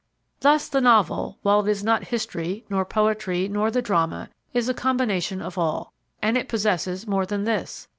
[0.39, 4.73] Thus the Novel, while it is not History nor Poetry nor the Drama, is a
[4.73, 5.93] combination of all.
[6.23, 7.87] And it possesses more than this.